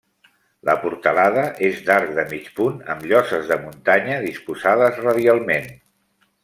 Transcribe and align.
La 0.69 0.73
portalada 0.85 1.43
és 1.67 1.83
d'arc 1.89 2.09
de 2.21 2.25
mig 2.33 2.49
punt, 2.61 2.81
amb 2.95 3.07
lloses 3.13 3.47
de 3.53 3.61
muntanya 3.67 4.19
disposades 4.29 5.03
radialment. 5.09 5.75